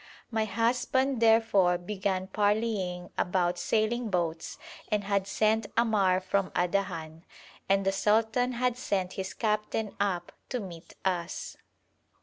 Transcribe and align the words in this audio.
My 0.31 0.45
husband 0.45 1.21
therefore 1.21 1.77
began 1.77 2.25
parleying 2.25 3.11
about 3.19 3.59
sailing 3.59 4.09
boats 4.09 4.57
and 4.91 5.03
had 5.03 5.27
sent 5.27 5.67
Ammar 5.75 6.23
from 6.23 6.49
Adahan, 6.55 7.21
and 7.69 7.85
the 7.85 7.91
sultan 7.91 8.53
had 8.53 8.79
sent 8.79 9.13
his 9.13 9.35
captain 9.35 9.95
up 9.99 10.31
to 10.49 10.59
meet 10.59 10.95
us. 11.05 11.55